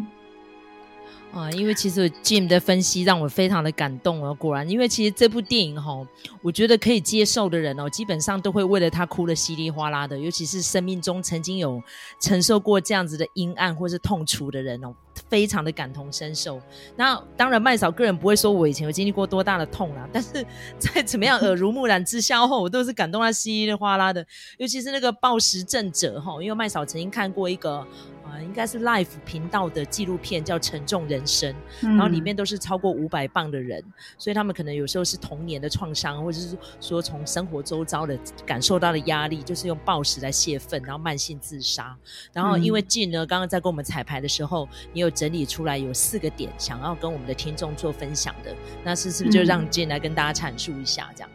[1.31, 4.33] 啊，因为其实 Jim 的分析让我非常的感动哦。
[4.33, 5.93] 果然，因为其实这部电影哈，
[6.41, 10.17] 我觉得可以接受的人哦，基本上都会为了他哭得稀里哗啦的。
[10.17, 11.83] 尤其是生命中曾经有
[12.19, 14.95] 承受过这样子的阴暗或是痛楚的人哦，
[15.29, 16.61] 非常的感同身受。
[16.95, 20.45] 那当然，麦嫂个人不会说我以前有经历过多大的痛啦，但是
[20.77, 24.25] 在怎么样耳濡目染之下后，我都是感动到稀里哗啦的。
[24.57, 27.85] 尤其是那个暴食症者哈，因为麦嫂曾经看过一个。
[28.27, 31.49] 啊，应该是 Life 频道的纪录片，叫《沉重人生》，
[31.83, 33.81] 嗯，然后里面都是超过五百磅的人，
[34.17, 41.97] 所以他们可能有时候是童年的创伤，或者是说从生活周遭的感受到的压力，就是用暴食来泄愤，然后慢性自杀。
[42.33, 51.29] 然后因为 Jin 呢，刚刚在跟我们彩排的时候，你有整理出来有四个点，想要跟我们的听众做分享的，那是是不是就让 Jin 来跟大家阐述一下这样？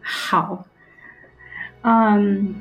[0.00, 0.64] 好，
[1.82, 2.54] 嗯。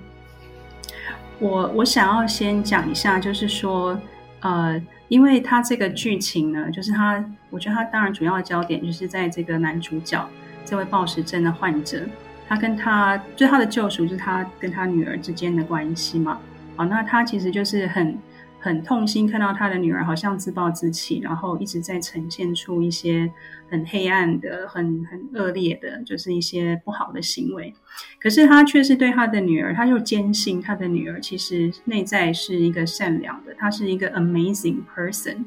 [1.39, 3.99] 我我想要先讲一下，就是说，
[4.41, 10.29] 呃，因为他这个剧情呢，就是他，我觉得他当然主要的焦点就是在这个男主角
[10.63, 12.05] 这位暴食症的患者，
[12.47, 16.39] 他跟他就他的救赎，就是他跟他女儿之间的关系嘛。
[16.75, 18.15] 好，那他其实就是很
[18.61, 23.29] 很痛心，看到他的女儿好像自暴自弃，然后一直在呈现出一些
[23.69, 27.73] 很黑暗的、很很恶劣的，就是一些不好的行为。
[28.21, 35.45] 可是他却是对他的女儿，他又坚信他的女儿其实内在是一个善良的，他是一个 amazing person。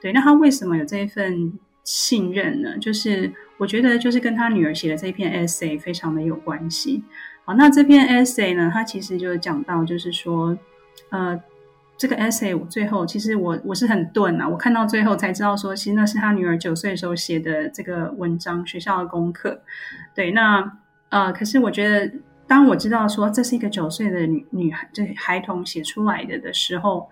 [0.00, 1.52] 对，那他为什么有这一份
[1.84, 2.76] 信任呢？
[2.78, 7.04] 就是我觉得，就是跟他女儿写的这篇 essay 非常的有关系。
[7.44, 10.58] 好，那这篇 essay 呢，他其实就讲到，就是说，
[11.10, 11.40] 呃，
[11.98, 19.62] 这个 essay 我最后其实我我是很钝啊，我看到最后才知道说，其实那是他女儿九岁的时候写的这个文章，学校的功课。
[20.14, 20.78] 对，那
[21.08, 22.12] 呃，可是我觉得，
[22.46, 27.08] 当我知道说这是一个九岁的女女孩，这孩童写出来的的时候。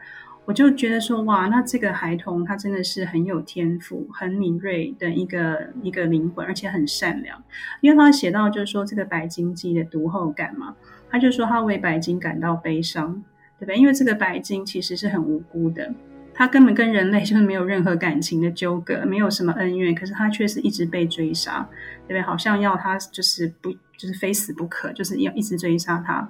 [0.47, 7.43] 我就觉得说，哇，那这个孩童他真的是很有天赋、很敏锐的一个一个灵魂，而且很善良。
[7.81, 10.77] 因为他写到就是说这个白金记的读后感嘛，
[11.09, 13.25] 他就说他为白金感到悲伤，
[13.59, 13.77] 对不对？
[13.77, 15.93] 因为这个白金其实是很无辜的，
[16.33, 21.69] 他根本跟人类就是没有任何感情的纠葛，没有什么恩怨，可是他却是一直被追杀，
[22.07, 22.23] 对不对？
[22.23, 26.29] 好像要他就是不就是非死不可，就是要一直追杀他。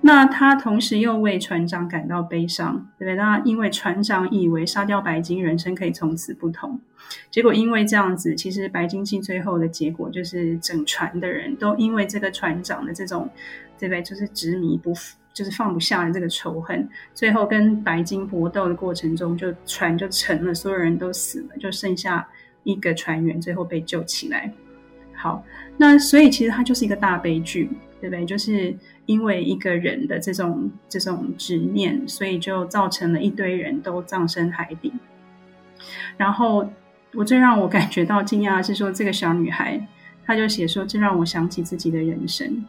[0.00, 3.16] 那他同时又为船长感到悲伤，对不对？
[3.16, 6.80] 那因为船长以为杀掉白金，人生可以从此不同。
[7.32, 13.28] 结果因为这样子，其实白金记最后的结果就是整船的人都因为这个船长的这种，
[13.76, 14.02] 对不对？
[14.02, 14.92] 就是执迷不，
[15.38, 22.28] 就是放不下的这个仇恨，最后跟白金搏斗的过程中，就船就沉了，所有人都死了，就剩下
[22.64, 24.52] 一个船员最后被救起来。
[25.14, 25.44] 好，
[25.76, 27.70] 那所以其实它就是一个大悲剧，
[28.00, 28.24] 对不对？
[28.26, 28.76] 就是。
[29.08, 34.92] 因为一个人的这种这种执念，所以就造成了一堆人都葬身海底。
[36.18, 36.70] 然后
[37.14, 39.80] 我最让我感觉到惊讶的是说，这个小女孩，
[40.26, 42.62] 她就写说，这让我想起自己的人生。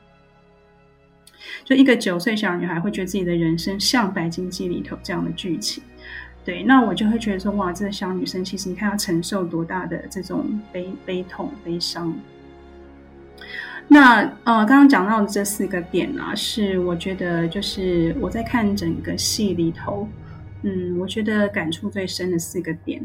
[1.64, 5.84] 就一个九岁小女孩会觉得自己的人生像《白金记》里头这样的剧情，
[6.44, 12.14] 对，那我就会觉得说，哇，这个小女生其实你看她承受多大的这种悲悲痛、悲伤。
[13.88, 20.08] 那呃，刚刚讲到的这四个点啊，是我觉得就是我在看整个戏里头，
[20.64, 23.02] 嗯，我觉得感触最深的四个点。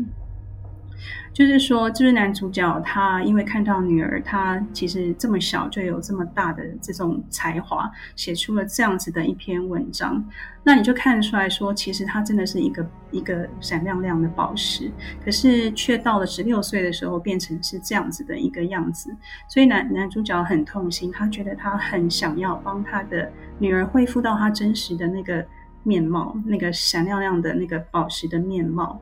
[1.33, 10.25] 就是说，就是男主角他因为看到女儿，他其实这么小就有这么大的这种才华，写出了这样子的一篇文章。
[10.63, 14.91] 那你就看出来说，其实他真的是一个一个闪亮亮的宝石，
[15.25, 19.15] 可是却到了十六岁的时候变成是这样子的一个样子。
[19.49, 25.45] 所以男男主角很痛心，他觉得他很想要帮他的女儿恢复到他真实的那个
[25.83, 29.01] 面貌，那个闪亮亮的那个宝石的面貌。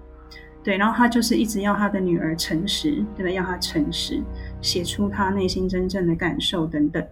[0.64, 3.35] 对，然后他就是一直要他的女儿诚实，对不对？
[3.35, 4.22] 要他诚实，
[4.61, 7.05] 写出他内心真正的感受等等。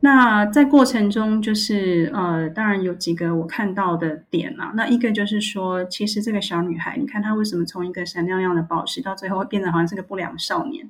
[0.00, 4.72] 那在过程中，就是呃，当然有几个我看到的点啊。
[4.76, 10.88] 那一个就是说，其实这个小女孩，你看她为什么从一个闪亮亮的宝石，到最后会变得好像是个不良少年？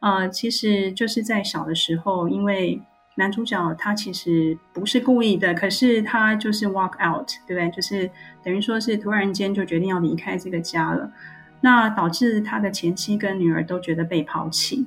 [0.00, 2.82] 呃，其实就是在小的时候，因为。
[3.18, 7.70] 男主角他其实不是故意的，可是他就是 walk out，对不对？
[7.70, 8.10] 就是
[8.42, 11.10] 等于说是突然间就决定要离开这个家了，
[11.62, 14.86] 那导致他的前妻跟女儿都觉得被抛弃。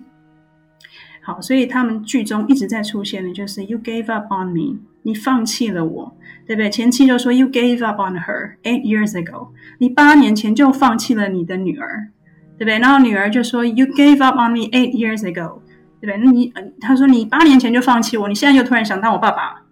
[1.22, 6.16] 好，所以他们剧中一直在出现的就是 you gave up on me，你放弃了我，
[6.46, 6.70] 对不对？
[6.70, 12.10] 前妻就说 you gave up on her eight years ago，你八年前就放弃了你的女儿，
[12.58, 12.78] 对不对？
[12.78, 15.62] 然后女儿就说 you gave up on me eight years ago。
[16.02, 16.18] 对不对？
[16.24, 19.64] 那你，他说你八年前就放弃我，你现在又突然想当我爸爸，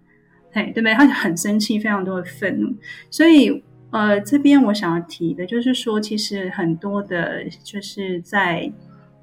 [0.52, 0.94] 嘿，对不对？
[0.94, 2.74] 他就很生气，非常多的愤怒。
[3.10, 8.70] 所以，呃，这边我想要提的就是说，其实很多的，就是在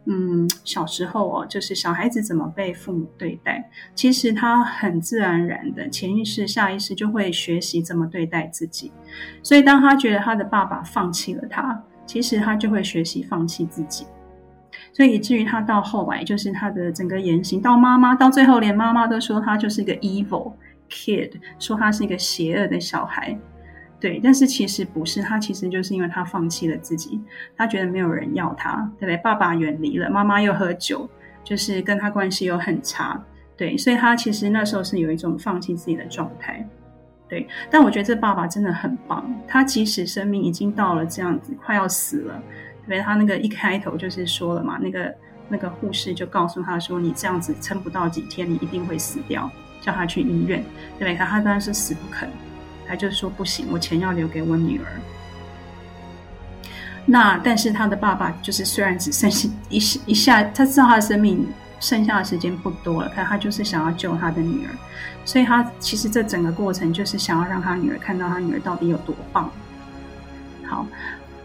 [0.05, 8.91] 嗯小时候哦，就是小孩子怎么被父母对待，其实他很自然而然的潜意识、下意识就会学习怎么对待自己。
[9.43, 14.05] 所以，当他觉得他的爸爸放弃了他，其实他就会学习放弃自己。
[14.95, 20.53] 所以以至于他到后来，就是他的整个言行，到妈妈到最后，连妈妈都说他就是一个 evil
[20.89, 23.37] kid，说他是一个邪恶的小孩。
[23.99, 27.19] 对，但是其实不是，他其实就是因为他放弃了自己，
[27.57, 29.17] 他觉得没有人要他，对不对？
[29.17, 31.09] 爸爸远离了，妈妈又喝酒，
[31.43, 33.21] 就是跟他关系又很差。
[33.57, 36.65] 对，所以他其实那时候是有一种放弃自己的状态。
[37.27, 42.41] 对，但我觉得这爸爸真的很棒，他即使生命已经到了这样子，快要死了。
[42.87, 45.15] 因为他那个一开头就是说了嘛，那个
[45.49, 49.49] 那个护士就告诉他说：“你这样子撑不到几天，你一定会死掉。”
[49.81, 50.63] 叫他去医院，
[50.97, 51.15] 对不对？
[51.15, 52.27] 他当然是死不肯，
[52.87, 54.85] 他就说：“不行，我钱要留给我女儿。”
[57.05, 59.77] 那但是他的爸爸就是虽然只剩下一
[60.07, 61.47] 一下，他知道他的生命
[61.79, 64.73] 剩下的时间不多了，看他就是想要救他的女儿，
[65.23, 69.51] 所以他其实这整个过程就是想要让他女儿看到他女儿到底有多棒。
[70.65, 70.87] 好，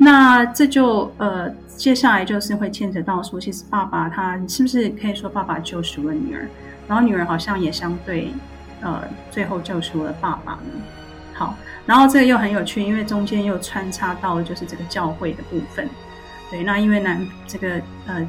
[0.02, 1.46] 那这就呃，
[1.76, 6.48] 接下来就是会牵扯到说，其实爸爸他是不是可以说爸爸救赎了女儿，
[6.88, 8.32] 然后女儿好像也相对
[8.80, 10.80] 呃，最后救赎了爸爸呢？
[11.34, 15.86] 好，然后这个又很有趣，因为中间又穿插到就是这个教会的部分。
[16.50, 18.26] 对，那因为男这个呃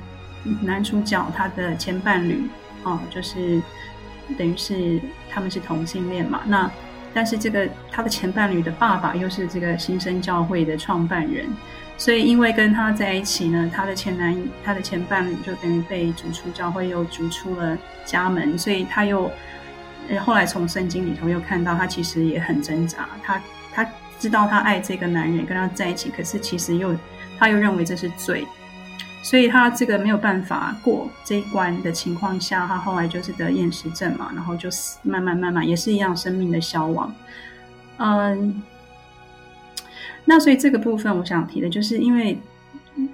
[0.62, 2.50] 男主角他的前伴侣
[2.84, 3.62] 哦，就是
[4.38, 5.00] 等于是
[5.30, 6.70] 他们是同性恋嘛，那。
[7.14, 11.46] 但是这个他的前伴侣的爸爸又是这个新生教会的创办人，
[11.98, 19.32] 所以因为跟他在一起呢，他的前男他的前伴侣就等于被逐出教会，又逐出了家门，所以他又
[20.24, 23.42] 后来从圣经里头又看到他其实也很挣扎，他
[23.74, 23.88] 他
[24.20, 26.96] 知道他爱这个男人跟他在一起，可是其实又
[27.38, 28.46] 他又认为这是罪。
[29.24, 37.14] 所以他这个没有办法过这一关的情况下，他后来就是得厌食症嘛，然后就死，慢慢慢慢也是一样生命的消亡。
[37.98, 38.62] 嗯，
[40.26, 42.38] 那所以这个部分我想提的就是，因为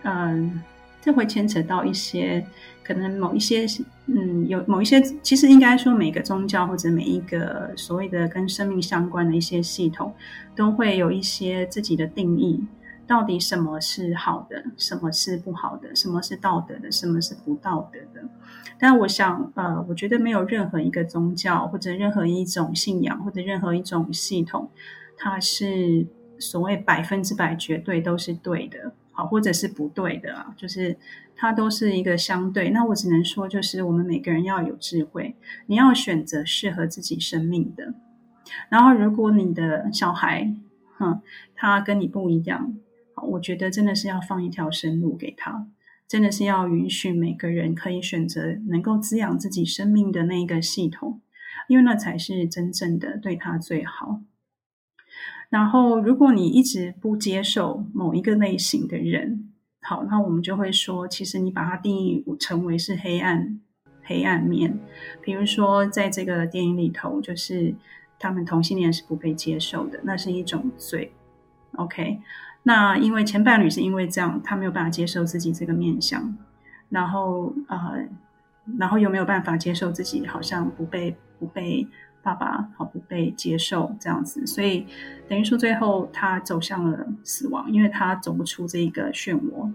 [0.04, 0.62] 嗯，
[1.02, 2.46] 这会牵扯到一些
[2.84, 3.66] 可能某一些
[4.06, 10.14] 嗯，有某一些，其实应该说每个宗教或者每一个所谓的跟生命相关的一些系统，
[10.56, 12.66] 都会有一些自己的定义。
[13.08, 18.28] 到底什么是好的，什么是不好的，什么是道德的，什么是不道德的？
[18.78, 24.70] 但我想，呃，我觉得没有任何一个宗教或者任何一种信仰或者任何一种系统，
[25.18, 26.06] 它是
[26.38, 30.96] 所谓百分之百绝对都是对的，好，或者是不对的，就是
[31.36, 32.70] 它都是一个相对。
[32.70, 35.36] 那我只能说，就是我们每个人要有智慧，
[35.68, 37.94] 你要选择适合自己生命的。
[38.70, 40.54] 然后，如果你的小孩，
[40.98, 41.22] 哼，
[41.56, 42.76] 他跟你不一样。
[43.24, 45.68] 我觉得真的是要放一条生路给他，
[46.08, 51.22] 真的是要允许每个人可以选择能够滋养自己生命的那一个系统，
[51.68, 54.22] 因为那才是真正的对他最好。
[55.50, 59.50] 然后，如果你一直不接受某一个类型的人，
[59.82, 63.62] 好，那我们就会说，其实你把它定义成为是黑暗、
[64.04, 64.78] 黑暗面。
[65.22, 67.74] 比如说，在这个电影里头，就是
[68.20, 71.14] 他们同性恋是不被接受的，那是一种罪。
[71.78, 72.20] OK。
[72.68, 76.36] 那因为前伴侣是因为这样，他没有办法接受自己这个面相，
[76.90, 78.06] 然后呃，
[78.78, 81.88] 然后又没有办法接受自己好像不被不被
[82.22, 84.86] 爸爸好不被接受这样子，所以
[85.30, 89.72] 等于说最后他走向了死亡，因为他走不出这一个漩涡。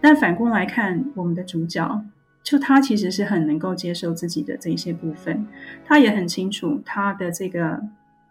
[0.00, 2.02] 但反过来看，我们的主角
[2.42, 5.46] 就他其实是很能够接受自己的这一些部分，
[5.84, 7.78] 他也很清楚他的这个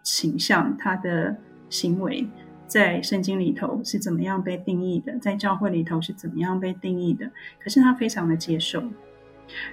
[0.01, 1.35] 形象，他的
[1.69, 2.27] 行为。
[2.71, 7.29] 在圣经里头是怎么样被定义的，在教会里头是怎么样被定义的？
[7.61, 8.81] 可是他非常的接受。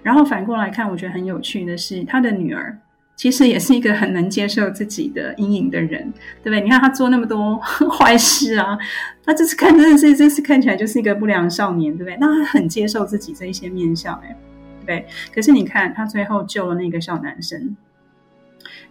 [0.03, 2.76] 然后反过来看，我觉得很有趣的是，他的女儿
[3.14, 6.61] 其实也是一个很能接受自己的阴影的人，对不对？
[6.61, 7.57] 你看他做那么多
[7.88, 8.76] 坏事啊，
[9.24, 12.16] 他这次看真的是这次看起来就是一个不良少年，对不对？
[12.20, 14.36] 那他很接受自己这一些面相，哎，
[14.80, 15.07] 对不对？
[15.32, 17.76] 可是你看他最后救了那个小男生，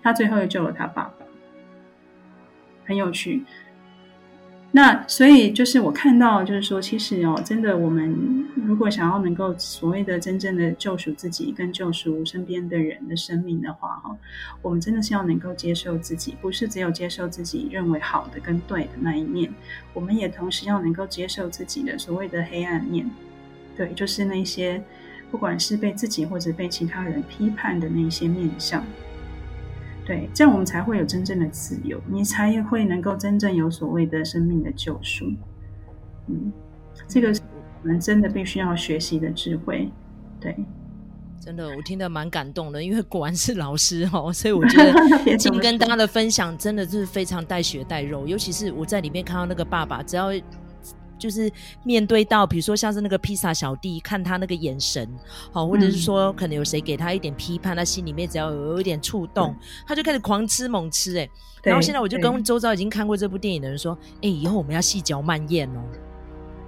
[0.01, 1.26] 他最后又救了他爸爸，
[2.86, 3.43] 很有趣。
[4.78, 14.15] 那所以就是我看到，就是说，其实哦，真的，我们如果想要能够所谓的真正的救赎自己跟救赎身边的人的生命的话，哈，
[14.61, 19.51] 我们真的是要能够接受自己，不是只有接受自己认为好的跟对的那一面，
[19.95, 23.09] 我们也同时要能够接受自己的所谓的黑暗面，
[23.75, 24.80] 对，就是那些
[25.32, 28.86] 不管是被自己或者被其他人批判的那些面相。
[30.08, 35.26] 对，这样我们才会有真正的自由，你才会能够真正有所谓的生命的救赎。
[36.28, 36.49] 嗯，
[37.10, 37.41] 这个是
[37.84, 39.91] 我们真的必须要学习的智慧。
[40.39, 40.55] 对，
[41.41, 44.93] 真的，我听得蛮感动的，因为果然是老师哦，所以我觉得
[45.36, 50.32] 今天跟大家的分享真的是非常带血带肉，尤其是我在里面看到那个爸爸，只要。
[51.18, 51.51] 就是
[51.84, 55.09] 面对到，比如说像是那个披萨小弟，看他那个眼神，
[55.51, 59.55] 好，或者是说可能有谁给他一点批判，他心里面只要有有一点触动，
[59.86, 61.30] 他就开始狂吃猛吃，欸，哎，
[61.63, 65.82] 然后现在我就跟周遭已经看过这部电影的人说，哎，欸，以后我们要细嚼慢咽哦。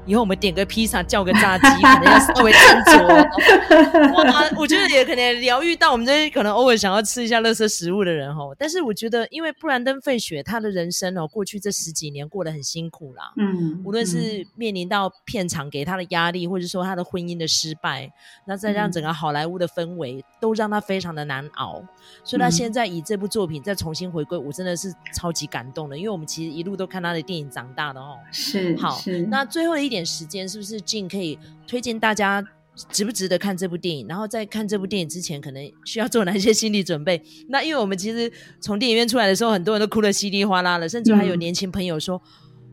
[0.06, 4.14] 以后我们点个披萨，叫个炸鸡，可能要稍微斟酌。
[4.14, 8.56] 哇，我觉得也可能疗愈到我们这些可能偶尔想要吃一下垃圾食物的人哦。
[8.58, 13.32] 但是我觉得，因为布兰登·费雪他的人生哦，过去这十几年过得很辛苦啦。
[13.38, 18.12] 嗯，无论是面临到片场给他的压力，或者说他的婚姻的失败，
[18.47, 21.84] 那再让整个好莱坞的氛围都让他非常的难熬。
[22.24, 28.18] 所以他现在以这部作品再重新回归，我真的是超级感动的，因为我们其实一路都看他的电影长大的哦。
[28.32, 31.38] 是，好，那最后一点时间，是不是 Jean 可以
[31.68, 32.42] 推荐大家
[32.90, 34.08] 值不值得看这部电影？
[34.08, 37.22] 然后在看这部电影之前，可能需要做哪些心理准备？
[37.50, 38.32] 那因为我们其实
[38.62, 42.22] 从电影院出来的时候，很多人都哭得稀里哗啦了，甚至还有年轻朋友说：“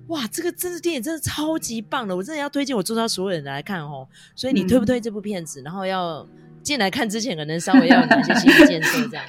[0.07, 4.07] 嗯、哇，这个真的电影真的超级棒的，我真的要推荐我周遭所有人来看哦。”
[4.37, 5.61] 所以你推不推这部片子？
[5.63, 6.25] 嗯、然后要
[6.63, 9.09] 进来看之前，可能稍微要有哪些心理建设？
[9.09, 9.25] 这样。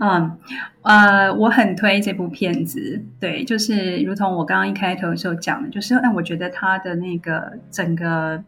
[0.00, 0.38] 嗯，
[0.82, 8.42] 呃，我很推这部片子，对，就是如同我刚刚一开头的时候讲的，就是，哎，我觉得它的那个整个。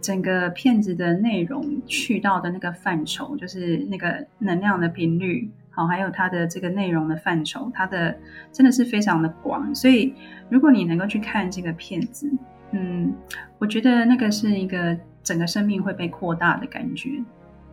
[0.00, 8.16] 整个片子的内容去到的那个范畴，就是那个能量的频率，好，还有它的这个内容的范畴，它的
[8.52, 9.74] 真的是非常的广。
[9.74, 10.14] 所以，
[10.48, 12.30] 如果你能够去看这个片子，
[12.70, 13.12] 嗯，
[13.58, 17.10] 我觉得那个是一个整个生命会被扩大的感觉。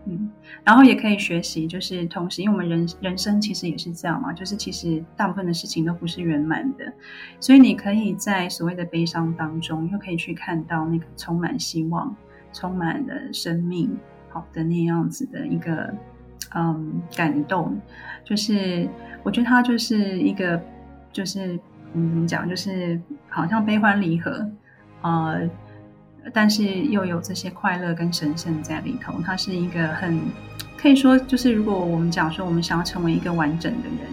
[0.08, 0.30] 嗯，
[0.64, 6.94] 然后也可以学习，就是同时，因为我们人人生其实也是这样嘛，就是其实大部分的事情都不是圆满的，
[7.40, 12.16] 所以你可以在所谓的悲伤当中，又可以去看到那个充满希望、
[12.54, 13.98] 充满的生命
[14.30, 15.94] 好的那样子的一个
[16.54, 17.80] 嗯感动，
[18.24, 18.88] 就是
[19.24, 20.62] 我觉得它就是一个
[21.12, 21.60] 就是
[21.94, 24.48] 嗯怎么讲，就是好像悲欢离合。
[25.02, 25.48] 呃
[26.34, 30.20] 但是又有这些快乐跟神圣在里头，它是一个很
[30.76, 34.10] 可以说，就是如果我们讲说我们想要成为一个完整的人，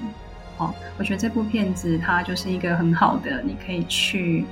[0.59, 4.45] 哦，我觉得这部片子它就是一个很好的，你可以去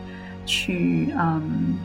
[0.46, 1.76] 去嗯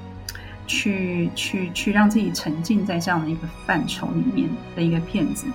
[0.65, 5.45] 去去去让自己沉浸在这样的一个范畴里面的一个片子。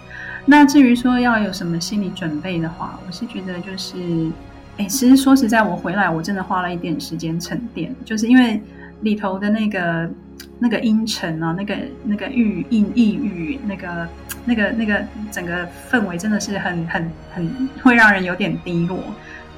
[0.46, 4.30] 那至于说要有什么心理准备的话，我是觉得就是，
[4.76, 8.62] 哎，其实说实在，我回来我真的花了一点时间沉淀，就是因为。
[9.00, 10.10] 里头的那个
[10.58, 14.08] 那个阴沉啊，那个那个郁抑抑郁，那个
[14.44, 18.98] 那个那个整个氛围真的是很很很会让人有点低落。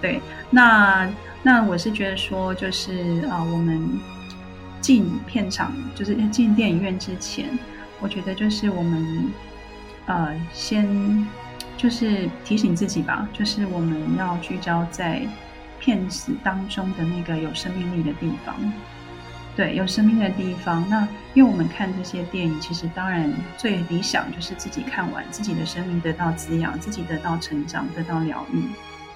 [0.00, 0.20] 对，
[0.50, 1.08] 那
[1.42, 3.88] 那我是觉得说，就是啊、我们
[4.80, 7.46] 进片场，就是进电影院之前，
[8.00, 9.24] 我觉得就是我们
[10.06, 11.26] 呃先
[11.76, 15.22] 就是提醒自己吧，就是我们要聚焦在
[15.80, 18.54] 片子当中的那个有生命力的地方。
[19.54, 20.88] 对，有生命的地方。
[20.88, 28.62] 那因为我们看这些电影，其实当然最理想就是自己看完，自己的生命得到滋养，自己得到成长，得到疗愈。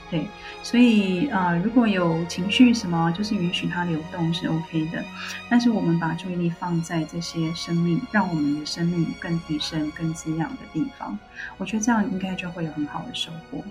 [0.08, 0.28] 对，
[0.62, 5.02] 所以啊、如果有情绪什么，就是允许它流动是 OK 的。
[5.48, 11.18] 但是我们把注意力放在这些生命，让我们的生命更提升、更滋养的地方，
[11.56, 13.64] 我觉得这样应该就会有很好的收获。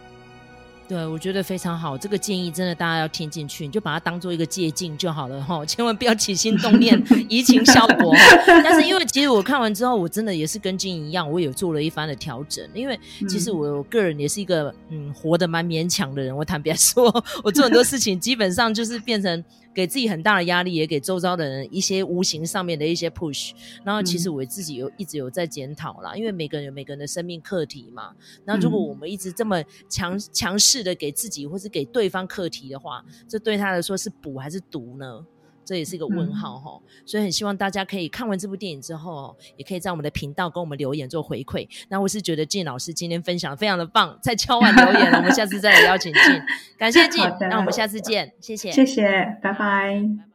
[0.87, 1.97] 对，我觉得非常好。
[1.97, 8.13] 这个建议真的大家要听进去，你就把它当做一个借鉴就好了哈，千万不要起心动念， 移情效果。
[8.45, 12.63] 但是因为其实我看完之后，我真的也是跟金一样，我有做了一番的调整。
[12.73, 17.11] 因为其实我个人也是一个嗯活得蛮勉强的人，我坦白说，
[17.43, 19.43] 我做很多事情基本上就是变成。
[19.75, 23.51] 给自己很大的压力，也给周遭的人一些无形上面的一些 push。
[23.83, 28.15] 然后，其实我自己有一直有在检讨啦，因为每个人有每个人的生命课题嘛。
[28.45, 35.25] 那如果我们一直这么强强势的给自己或是给对方课题的话，这对他来说是补还是毒呢？
[35.65, 41.67] 这也是一个问号哈，嗯、所以很希望大家可以看完这部电影之后，也可以在我们的频道跟我们留言做回馈。
[41.89, 46.43] 那我是觉得 Jing 老师今天分享非常的棒，在敲完留言，我们下次再来邀请 Jing。
[46.77, 50.34] 感谢 Jing，那我们下次见，谢谢，谢谢，拜拜。